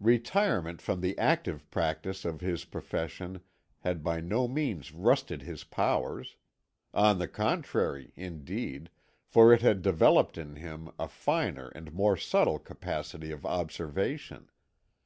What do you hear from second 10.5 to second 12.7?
him a finer and more subtle